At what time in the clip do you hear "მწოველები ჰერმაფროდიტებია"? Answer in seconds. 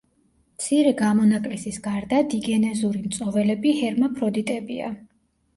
3.05-4.91